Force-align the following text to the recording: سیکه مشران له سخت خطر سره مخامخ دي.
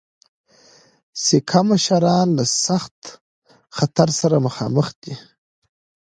سیکه 1.23 1.59
مشران 1.69 2.27
له 2.37 2.45
سخت 2.65 2.97
خطر 3.77 4.09
سره 4.19 4.37
مخامخ 4.45 4.87
دي. 5.01 5.13